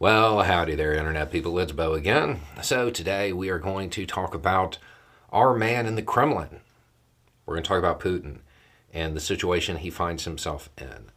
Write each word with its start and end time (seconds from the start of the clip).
Well, 0.00 0.44
howdy 0.44 0.76
there, 0.76 0.94
Internet 0.94 1.30
people. 1.30 1.58
It's 1.58 1.72
Beau 1.72 1.92
again. 1.92 2.40
So, 2.62 2.88
today 2.88 3.34
we 3.34 3.50
are 3.50 3.58
going 3.58 3.90
to 3.90 4.06
talk 4.06 4.32
about 4.32 4.78
our 5.28 5.54
man 5.54 5.84
in 5.84 5.94
the 5.94 6.00
Kremlin. 6.00 6.60
We're 7.44 7.56
going 7.56 7.64
to 7.64 7.68
talk 7.68 7.78
about 7.78 8.00
Putin 8.00 8.38
and 8.94 9.14
the 9.14 9.20
situation 9.20 9.76
he 9.76 9.90
finds 9.90 10.24
himself 10.24 10.70
in. 10.78 11.10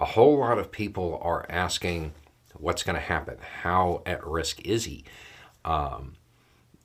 A 0.00 0.06
whole 0.06 0.38
lot 0.38 0.58
of 0.58 0.72
people 0.72 1.20
are 1.22 1.44
asking 1.50 2.14
what's 2.54 2.82
going 2.82 2.94
to 2.94 3.02
happen. 3.02 3.36
How 3.60 4.00
at 4.06 4.26
risk 4.26 4.64
is 4.64 4.86
he? 4.86 5.04
Um, 5.62 6.14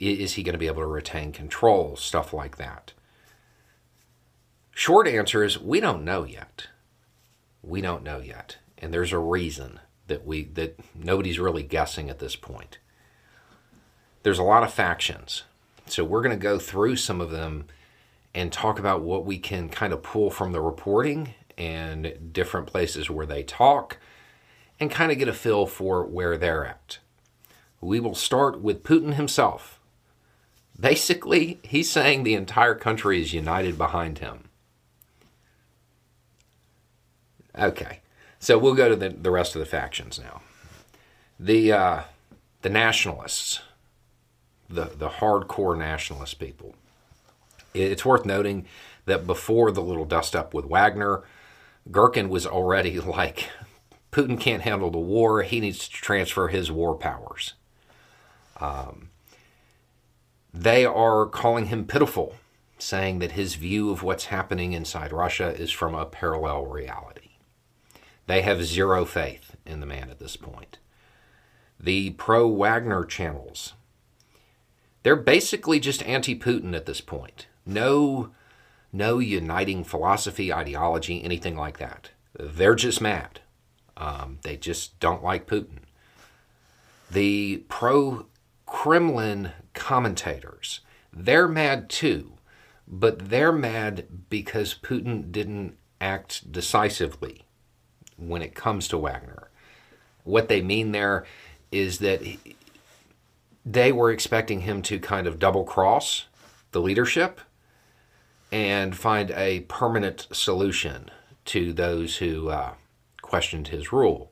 is 0.01 0.33
he 0.33 0.43
going 0.43 0.51
to 0.51 0.59
be 0.59 0.67
able 0.67 0.81
to 0.81 0.85
retain 0.85 1.31
control? 1.31 1.95
Stuff 1.95 2.33
like 2.33 2.57
that. 2.57 2.91
Short 4.71 5.07
answer 5.07 5.45
is 5.45 5.57
we 5.57 5.79
don't 5.79 6.03
know 6.03 6.25
yet. 6.25 6.67
We 7.61 7.79
don't 7.79 8.03
know 8.03 8.19
yet. 8.19 8.57
And 8.77 8.93
there's 8.93 9.13
a 9.13 9.17
reason 9.17 9.79
that 10.07 10.25
we 10.25 10.45
that 10.45 10.79
nobody's 10.95 11.39
really 11.39 11.63
guessing 11.63 12.09
at 12.09 12.19
this 12.19 12.35
point. 12.35 12.79
There's 14.23 14.39
a 14.39 14.43
lot 14.43 14.63
of 14.63 14.73
factions. 14.73 15.43
So 15.87 16.03
we're 16.03 16.21
going 16.21 16.37
to 16.37 16.41
go 16.41 16.59
through 16.59 16.95
some 16.97 17.19
of 17.19 17.31
them 17.31 17.65
and 18.33 18.51
talk 18.51 18.79
about 18.79 19.01
what 19.01 19.25
we 19.25 19.37
can 19.37 19.67
kind 19.67 19.91
of 19.91 20.03
pull 20.03 20.29
from 20.29 20.51
the 20.51 20.61
reporting 20.61 21.33
and 21.57 22.31
different 22.31 22.67
places 22.67 23.09
where 23.09 23.25
they 23.25 23.43
talk 23.43 23.97
and 24.79 24.89
kind 24.89 25.11
of 25.11 25.17
get 25.17 25.27
a 25.27 25.33
feel 25.33 25.65
for 25.65 26.05
where 26.05 26.37
they're 26.37 26.65
at. 26.65 26.99
We 27.81 27.99
will 27.99 28.15
start 28.15 28.61
with 28.61 28.83
Putin 28.83 29.15
himself. 29.15 29.79
Basically, 30.79 31.59
he's 31.63 31.91
saying 31.91 32.23
the 32.23 32.35
entire 32.35 32.75
country 32.75 33.21
is 33.21 33.33
united 33.33 33.77
behind 33.77 34.19
him. 34.19 34.49
Okay. 37.57 37.99
So 38.41 38.57
we'll 38.57 38.73
go 38.73 38.89
to 38.89 38.95
the, 38.95 39.09
the 39.09 39.29
rest 39.29 39.55
of 39.55 39.59
the 39.59 39.67
factions 39.67 40.19
now. 40.19 40.41
The 41.39 41.71
uh, 41.71 42.01
the 42.63 42.69
nationalists, 42.69 43.61
the 44.67 44.85
the 44.85 45.09
hardcore 45.09 45.77
nationalist 45.77 46.39
people. 46.39 46.75
It's 47.75 48.03
worth 48.03 48.25
noting 48.25 48.65
that 49.05 49.27
before 49.27 49.71
the 49.71 49.83
little 49.83 50.05
dust 50.05 50.35
up 50.35 50.55
with 50.55 50.65
Wagner, 50.65 51.23
Girkin 51.89 52.29
was 52.29 52.47
already 52.47 52.99
like, 52.99 53.49
Putin 54.11 54.39
can't 54.39 54.63
handle 54.63 54.89
the 54.89 54.97
war. 54.97 55.43
He 55.43 55.59
needs 55.59 55.87
to 55.87 55.93
transfer 55.93 56.47
his 56.47 56.71
war 56.71 56.95
powers. 56.95 57.53
Um, 58.59 59.09
they 60.51 60.83
are 60.83 61.27
calling 61.27 61.67
him 61.67 61.85
pitiful, 61.85 62.35
saying 62.79 63.19
that 63.19 63.33
his 63.33 63.53
view 63.55 63.91
of 63.91 64.01
what's 64.01 64.25
happening 64.25 64.73
inside 64.73 65.13
Russia 65.13 65.55
is 65.55 65.71
from 65.71 65.93
a 65.93 66.05
parallel 66.05 66.65
reality. 66.65 67.30
They 68.31 68.43
have 68.43 68.63
zero 68.63 69.03
faith 69.03 69.57
in 69.65 69.81
the 69.81 69.85
man 69.85 70.09
at 70.09 70.19
this 70.19 70.37
point. 70.37 70.77
The 71.77 72.11
pro 72.11 72.47
Wagner 72.47 73.03
channels, 73.03 73.73
they're 75.03 75.17
basically 75.17 75.81
just 75.81 76.01
anti 76.03 76.39
Putin 76.39 76.73
at 76.73 76.85
this 76.85 77.01
point. 77.01 77.47
No, 77.65 78.31
no 78.93 79.19
uniting 79.19 79.83
philosophy, 79.83 80.53
ideology, 80.53 81.21
anything 81.21 81.57
like 81.57 81.77
that. 81.79 82.11
They're 82.39 82.73
just 82.73 83.01
mad. 83.01 83.41
Um, 83.97 84.39
they 84.43 84.55
just 84.55 84.97
don't 85.01 85.25
like 85.25 85.45
Putin. 85.45 85.79
The 87.11 87.65
pro 87.67 88.27
Kremlin 88.65 89.51
commentators, 89.73 90.79
they're 91.11 91.49
mad 91.49 91.89
too, 91.89 92.35
but 92.87 93.29
they're 93.29 93.51
mad 93.51 94.07
because 94.29 94.73
Putin 94.73 95.33
didn't 95.33 95.75
act 95.99 96.49
decisively 96.49 97.45
when 98.21 98.41
it 98.41 98.55
comes 98.55 98.87
to 98.89 98.97
Wagner. 98.97 99.49
What 100.23 100.47
they 100.47 100.61
mean 100.61 100.91
there 100.91 101.25
is 101.71 101.99
that 101.99 102.21
he, 102.21 102.39
they 103.65 103.91
were 103.91 104.11
expecting 104.11 104.61
him 104.61 104.81
to 104.83 104.99
kind 104.99 105.27
of 105.27 105.39
double 105.39 105.63
cross 105.63 106.25
the 106.71 106.81
leadership 106.81 107.41
and 108.51 108.95
find 108.95 109.31
a 109.31 109.61
permanent 109.61 110.27
solution 110.31 111.09
to 111.45 111.73
those 111.73 112.17
who 112.17 112.49
uh, 112.49 112.73
questioned 113.21 113.69
his 113.69 113.91
rule. 113.91 114.31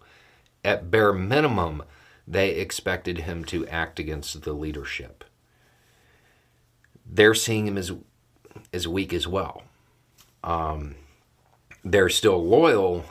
At 0.64 0.92
bare 0.92 1.14
minimum, 1.14 1.84
they 2.28 2.52
expected 2.52 3.20
him 3.20 3.44
to 3.46 3.66
act 3.68 4.00
against 4.00 4.42
the 4.42 4.54
leadership. 4.54 5.24
They're 7.06 7.34
seeing 7.34 7.68
him 7.68 7.78
as 7.78 7.92
as 8.74 8.88
weak 8.88 9.14
as 9.14 9.28
well. 9.28 9.64
Um, 10.44 10.96
they're 11.84 12.10
still 12.10 12.44
loyal 12.46 13.06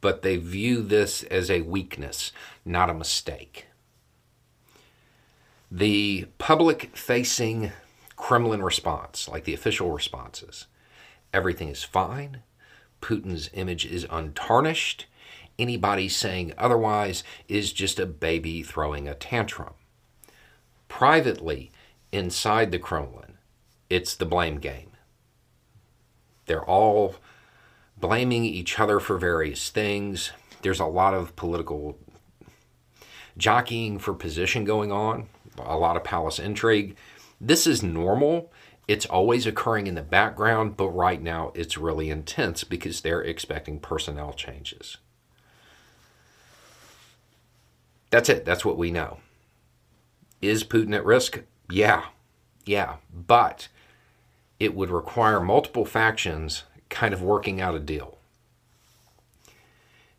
but 0.00 0.22
they 0.22 0.36
view 0.36 0.82
this 0.82 1.22
as 1.24 1.50
a 1.50 1.62
weakness, 1.62 2.32
not 2.64 2.90
a 2.90 2.94
mistake. 2.94 3.66
The 5.70 6.26
public 6.38 6.96
facing 6.96 7.72
Kremlin 8.16 8.62
response, 8.62 9.28
like 9.28 9.44
the 9.44 9.54
official 9.54 9.92
responses, 9.92 10.66
everything 11.32 11.68
is 11.68 11.84
fine. 11.84 12.42
Putin's 13.00 13.50
image 13.52 13.86
is 13.86 14.06
untarnished. 14.10 15.06
Anybody 15.58 16.08
saying 16.08 16.54
otherwise 16.58 17.22
is 17.48 17.72
just 17.72 17.98
a 17.98 18.06
baby 18.06 18.62
throwing 18.62 19.06
a 19.06 19.14
tantrum. 19.14 19.74
Privately, 20.88 21.70
inside 22.10 22.72
the 22.72 22.78
Kremlin, 22.78 23.34
it's 23.88 24.14
the 24.14 24.26
blame 24.26 24.58
game. 24.58 24.90
They're 26.46 26.64
all 26.64 27.16
blaming 28.00 28.44
each 28.44 28.78
other 28.78 29.00
for 29.00 29.18
various 29.18 29.70
things. 29.70 30.32
There's 30.62 30.80
a 30.80 30.86
lot 30.86 31.14
of 31.14 31.36
political 31.36 31.98
jockeying 33.36 33.98
for 33.98 34.14
position 34.14 34.64
going 34.64 34.92
on, 34.92 35.28
a 35.58 35.76
lot 35.76 35.96
of 35.96 36.04
palace 36.04 36.38
intrigue. 36.38 36.96
This 37.40 37.66
is 37.66 37.82
normal. 37.82 38.52
It's 38.88 39.06
always 39.06 39.46
occurring 39.46 39.86
in 39.86 39.94
the 39.94 40.02
background, 40.02 40.76
but 40.76 40.88
right 40.88 41.22
now 41.22 41.52
it's 41.54 41.78
really 41.78 42.10
intense 42.10 42.64
because 42.64 43.00
they're 43.00 43.22
expecting 43.22 43.78
personnel 43.78 44.32
changes. 44.32 44.96
That's 48.10 48.28
it. 48.28 48.44
That's 48.44 48.64
what 48.64 48.76
we 48.76 48.90
know. 48.90 49.18
Is 50.42 50.64
Putin 50.64 50.94
at 50.94 51.04
risk? 51.04 51.42
Yeah. 51.70 52.06
Yeah. 52.64 52.96
But 53.14 53.68
it 54.58 54.74
would 54.74 54.90
require 54.90 55.40
multiple 55.40 55.84
factions 55.84 56.64
kind 56.90 57.14
of 57.14 57.22
working 57.22 57.60
out 57.60 57.74
a 57.74 57.80
deal. 57.80 58.18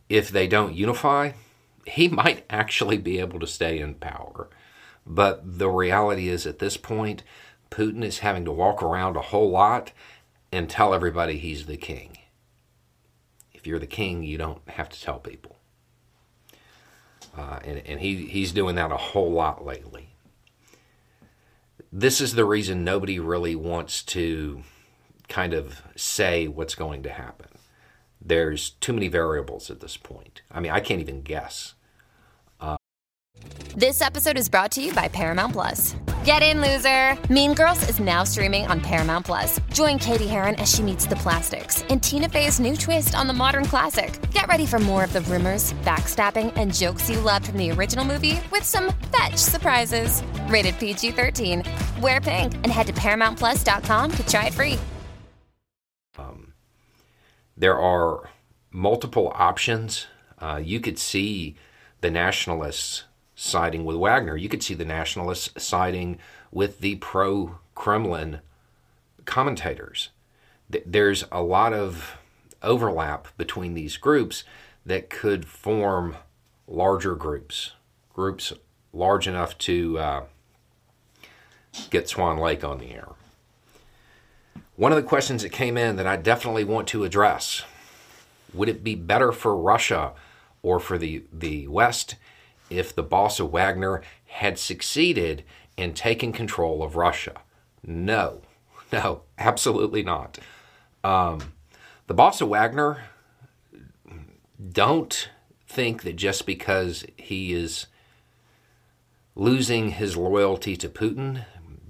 If 0.09 0.29
they 0.29 0.47
don't 0.47 0.73
unify, 0.73 1.33
he 1.85 2.07
might 2.07 2.45
actually 2.49 2.97
be 2.97 3.19
able 3.19 3.39
to 3.39 3.47
stay 3.47 3.79
in 3.79 3.95
power. 3.95 4.49
But 5.05 5.57
the 5.57 5.69
reality 5.69 6.29
is, 6.29 6.45
at 6.45 6.59
this 6.59 6.77
point, 6.77 7.23
Putin 7.69 8.03
is 8.03 8.19
having 8.19 8.45
to 8.45 8.51
walk 8.51 8.83
around 8.83 9.15
a 9.15 9.21
whole 9.21 9.49
lot 9.49 9.91
and 10.51 10.69
tell 10.69 10.93
everybody 10.93 11.37
he's 11.37 11.65
the 11.65 11.77
king. 11.77 12.17
If 13.53 13.65
you're 13.65 13.79
the 13.79 13.87
king, 13.87 14.23
you 14.23 14.37
don't 14.37 14.61
have 14.69 14.89
to 14.89 15.01
tell 15.01 15.19
people. 15.19 15.57
Uh, 17.35 17.59
and 17.63 17.81
and 17.85 17.99
he, 18.01 18.27
he's 18.27 18.51
doing 18.51 18.75
that 18.75 18.91
a 18.91 18.97
whole 18.97 19.31
lot 19.31 19.65
lately. 19.65 20.09
This 21.91 22.21
is 22.21 22.35
the 22.35 22.45
reason 22.45 22.83
nobody 22.83 23.19
really 23.19 23.55
wants 23.55 24.03
to 24.03 24.63
kind 25.31 25.53
of 25.53 25.81
say 25.95 26.47
what's 26.47 26.75
going 26.75 27.01
to 27.03 27.09
happen. 27.09 27.47
There's 28.21 28.71
too 28.71 28.93
many 28.93 29.07
variables 29.07 29.71
at 29.71 29.79
this 29.79 29.97
point. 29.97 30.41
I 30.51 30.59
mean, 30.59 30.71
I 30.71 30.81
can't 30.81 30.99
even 30.99 31.21
guess. 31.21 31.73
Uh, 32.59 32.75
this 33.75 34.01
episode 34.01 34.37
is 34.37 34.49
brought 34.49 34.71
to 34.71 34.81
you 34.81 34.93
by 34.93 35.07
Paramount 35.07 35.53
Plus. 35.53 35.95
Get 36.25 36.43
in, 36.43 36.61
loser! 36.61 37.17
Mean 37.33 37.55
Girls 37.55 37.87
is 37.89 37.99
now 37.99 38.23
streaming 38.25 38.67
on 38.67 38.79
Paramount 38.81 39.25
Plus. 39.25 39.59
Join 39.73 39.97
Cady 39.97 40.27
Heron 40.27 40.53
as 40.55 40.71
she 40.71 40.83
meets 40.83 41.07
the 41.07 41.15
plastics 41.15 41.81
in 41.83 41.99
Tina 41.99 42.29
Fey's 42.29 42.59
new 42.59 42.75
twist 42.75 43.15
on 43.15 43.25
the 43.25 43.33
modern 43.33 43.65
classic. 43.65 44.19
Get 44.31 44.47
ready 44.47 44.65
for 44.67 44.79
more 44.79 45.03
of 45.03 45.13
the 45.13 45.21
rumors, 45.21 45.73
backstabbing, 45.85 46.51
and 46.57 46.75
jokes 46.75 47.09
you 47.09 47.19
loved 47.21 47.47
from 47.47 47.57
the 47.57 47.71
original 47.71 48.05
movie 48.05 48.39
with 48.51 48.63
some 48.63 48.93
fetch 49.15 49.37
surprises. 49.37 50.21
Rated 50.47 50.77
PG 50.77 51.11
13. 51.11 51.63
Wear 52.01 52.19
pink 52.21 52.53
and 52.53 52.67
head 52.67 52.87
to 52.87 52.93
ParamountPlus.com 52.93 54.11
to 54.11 54.27
try 54.27 54.47
it 54.47 54.53
free. 54.53 54.77
There 57.57 57.77
are 57.77 58.29
multiple 58.71 59.31
options. 59.35 60.07
Uh, 60.39 60.61
you 60.63 60.79
could 60.79 60.97
see 60.97 61.55
the 62.01 62.09
nationalists 62.09 63.03
siding 63.35 63.85
with 63.85 63.97
Wagner. 63.97 64.35
You 64.35 64.49
could 64.49 64.63
see 64.63 64.73
the 64.73 64.85
nationalists 64.85 65.63
siding 65.63 66.17
with 66.51 66.79
the 66.79 66.95
pro 66.95 67.57
Kremlin 67.75 68.39
commentators. 69.25 70.09
There's 70.85 71.25
a 71.31 71.41
lot 71.41 71.73
of 71.73 72.17
overlap 72.61 73.35
between 73.37 73.73
these 73.73 73.97
groups 73.97 74.43
that 74.85 75.09
could 75.09 75.45
form 75.45 76.15
larger 76.67 77.15
groups, 77.15 77.71
groups 78.13 78.53
large 78.93 79.27
enough 79.27 79.57
to 79.57 79.97
uh, 79.99 80.23
get 81.89 82.09
Swan 82.09 82.37
Lake 82.37 82.63
on 82.63 82.79
the 82.79 82.91
air. 82.93 83.09
One 84.81 84.91
of 84.91 84.95
the 84.95 85.07
questions 85.07 85.43
that 85.43 85.51
came 85.51 85.77
in 85.77 85.97
that 85.97 86.07
I 86.07 86.15
definitely 86.15 86.63
want 86.63 86.87
to 86.87 87.03
address 87.03 87.61
would 88.51 88.67
it 88.67 88.83
be 88.83 88.95
better 88.95 89.31
for 89.31 89.55
Russia 89.55 90.13
or 90.63 90.79
for 90.79 90.97
the, 90.97 91.23
the 91.31 91.67
West 91.67 92.15
if 92.67 92.95
the 92.95 93.03
boss 93.03 93.39
of 93.39 93.51
Wagner 93.51 94.01
had 94.25 94.57
succeeded 94.57 95.43
in 95.77 95.93
taking 95.93 96.31
control 96.31 96.81
of 96.81 96.95
Russia. 96.95 97.41
No, 97.85 98.41
no, 98.91 99.21
absolutely 99.37 100.01
not. 100.01 100.39
Um, 101.03 101.53
the 102.07 102.15
boss 102.15 102.41
of 102.41 102.49
Wagner, 102.49 103.03
don't 104.71 105.29
think 105.67 106.01
that 106.01 106.15
just 106.15 106.47
because 106.47 107.05
he 107.17 107.53
is 107.53 107.85
losing 109.35 109.91
his 109.91 110.17
loyalty 110.17 110.75
to 110.77 110.89
Putin, 110.89 111.45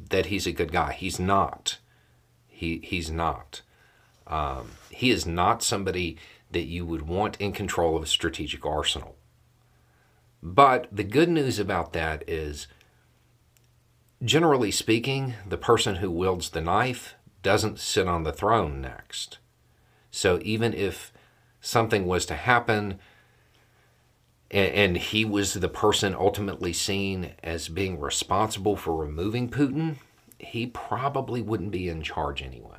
that 0.09 0.25
he's 0.25 0.45
a 0.45 0.51
good 0.51 0.73
guy. 0.73 0.91
He's 0.91 1.21
not. 1.21 1.77
He 2.61 2.79
he's 2.83 3.09
not. 3.09 3.63
Um, 4.27 4.73
he 4.91 5.09
is 5.09 5.25
not 5.25 5.63
somebody 5.63 6.19
that 6.51 6.67
you 6.67 6.85
would 6.85 7.07
want 7.07 7.35
in 7.41 7.53
control 7.53 7.97
of 7.97 8.03
a 8.03 8.05
strategic 8.05 8.63
arsenal. 8.63 9.15
But 10.43 10.87
the 10.91 11.03
good 11.03 11.27
news 11.27 11.57
about 11.57 11.91
that 11.93 12.23
is, 12.29 12.67
generally 14.23 14.69
speaking, 14.69 15.33
the 15.49 15.57
person 15.57 15.95
who 15.95 16.11
wields 16.11 16.51
the 16.51 16.61
knife 16.61 17.15
doesn't 17.41 17.79
sit 17.79 18.07
on 18.07 18.21
the 18.21 18.31
throne 18.31 18.79
next. 18.79 19.39
So 20.11 20.39
even 20.43 20.71
if 20.75 21.11
something 21.61 22.05
was 22.05 22.27
to 22.27 22.35
happen 22.35 22.99
and, 24.51 24.73
and 24.73 24.97
he 24.97 25.25
was 25.25 25.55
the 25.55 25.67
person 25.67 26.13
ultimately 26.13 26.73
seen 26.73 27.31
as 27.41 27.69
being 27.69 27.99
responsible 27.99 28.77
for 28.77 28.95
removing 28.95 29.49
Putin, 29.49 29.95
he 30.43 30.67
probably 30.67 31.41
wouldn't 31.41 31.71
be 31.71 31.87
in 31.87 32.01
charge 32.01 32.41
anyway. 32.41 32.77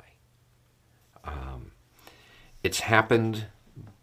Um, 1.23 1.71
it's 2.63 2.81
happened, 2.81 3.45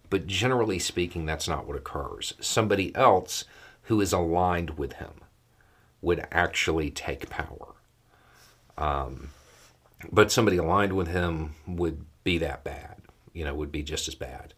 but 0.08 0.26
generally 0.26 0.78
speaking, 0.78 1.26
that's 1.26 1.48
not 1.48 1.66
what 1.66 1.76
occurs. 1.76 2.34
Somebody 2.40 2.94
else 2.94 3.44
who 3.82 4.00
is 4.00 4.12
aligned 4.12 4.78
with 4.78 4.94
him 4.94 5.12
would 6.00 6.26
actually 6.32 6.90
take 6.90 7.28
power. 7.28 7.74
Um, 8.78 9.30
but 10.10 10.32
somebody 10.32 10.56
aligned 10.56 10.94
with 10.94 11.08
him 11.08 11.54
would 11.66 12.06
be 12.24 12.38
that 12.38 12.64
bad, 12.64 12.96
you 13.32 13.44
know, 13.44 13.54
would 13.54 13.72
be 13.72 13.82
just 13.82 14.08
as 14.08 14.14
bad. 14.14 14.54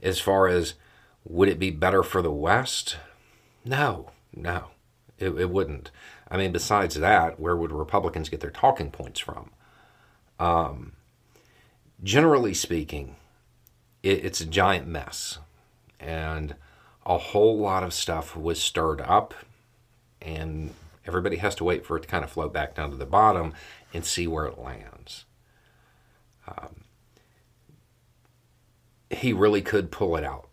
As 0.00 0.20
far 0.20 0.46
as 0.46 0.74
would 1.24 1.48
it 1.48 1.58
be 1.58 1.70
better 1.70 2.02
for 2.02 2.22
the 2.22 2.32
West? 2.32 2.96
No, 3.64 4.10
no, 4.34 4.68
it, 5.22 5.40
it 5.40 5.50
wouldn't. 5.50 5.90
I 6.30 6.36
mean, 6.36 6.52
besides 6.52 6.94
that, 6.96 7.38
where 7.38 7.56
would 7.56 7.72
Republicans 7.72 8.28
get 8.28 8.40
their 8.40 8.50
talking 8.50 8.90
points 8.90 9.20
from? 9.20 9.50
Um, 10.38 10.92
generally 12.02 12.54
speaking, 12.54 13.16
it, 14.02 14.24
it's 14.24 14.40
a 14.40 14.46
giant 14.46 14.86
mess. 14.86 15.38
And 16.00 16.56
a 17.06 17.18
whole 17.18 17.58
lot 17.58 17.82
of 17.82 17.92
stuff 17.92 18.36
was 18.36 18.60
stirred 18.60 19.00
up, 19.00 19.34
and 20.20 20.72
everybody 21.06 21.36
has 21.36 21.54
to 21.56 21.64
wait 21.64 21.84
for 21.84 21.96
it 21.96 22.02
to 22.02 22.08
kind 22.08 22.24
of 22.24 22.30
float 22.30 22.52
back 22.52 22.74
down 22.74 22.90
to 22.90 22.96
the 22.96 23.06
bottom 23.06 23.54
and 23.92 24.04
see 24.04 24.26
where 24.26 24.46
it 24.46 24.58
lands. 24.58 25.24
Um, 26.48 26.84
he 29.10 29.32
really 29.32 29.62
could 29.62 29.90
pull 29.90 30.16
it 30.16 30.24
out. 30.24 30.48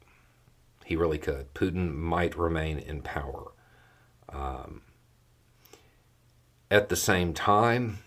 He 0.86 0.96
really 0.96 1.18
could. 1.20 1.54
Putin 1.54 1.94
might 1.96 2.38
remain 2.38 2.78
in 2.80 3.02
power. 3.02 3.52
Um, 4.32 4.82
at 6.72 6.90
the 6.90 6.96
same 6.96 7.34
time, 7.34 8.00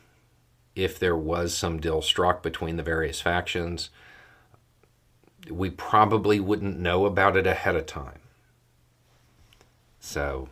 if 0.75 0.99
there 0.99 1.17
was 1.17 1.55
some 1.55 1.81
deal 1.81 2.01
struck 2.01 2.43
between 2.43 2.77
the 2.77 2.83
various 2.83 3.21
factions, 3.21 3.91
we 5.51 5.71
probably 5.71 6.39
wouldn't 6.39 6.79
know 6.79 7.05
about 7.05 7.37
it 7.37 7.47
ahead 7.47 7.77
of 7.77 7.87
time. 7.87 8.21
So 10.01 10.49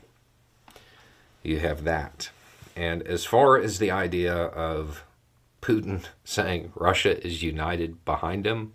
you 1.43 1.61
have 1.61 1.85
that. 1.85 2.31
And 2.77 3.03
as 3.03 3.25
far 3.25 3.57
as 3.57 3.79
the 3.79 3.91
idea 3.91 4.35
of 4.35 5.05
Putin 5.63 6.05
saying 6.25 6.73
Russia 6.75 7.25
is 7.25 7.43
united 7.43 8.05
behind 8.05 8.47
him, 8.47 8.73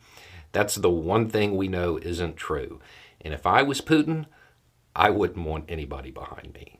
that's 0.51 0.75
the 0.75 0.89
one 0.89 1.29
thing 1.29 1.55
we 1.55 1.67
know 1.67 1.97
isn't 1.97 2.37
true. 2.37 2.79
And 3.21 3.33
if 3.33 3.45
I 3.45 3.61
was 3.61 3.81
Putin, 3.81 4.25
I 4.95 5.09
wouldn't 5.09 5.45
want 5.45 5.65
anybody 5.67 6.11
behind 6.11 6.53
me. 6.53 6.79